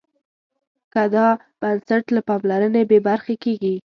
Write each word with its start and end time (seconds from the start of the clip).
که 0.93 1.03
دا 1.15 1.27
بنسټ 1.61 2.05
له 2.15 2.21
پاملرنې 2.27 2.83
بې 2.89 2.99
برخې 3.07 3.35
کېږي. 3.43 3.75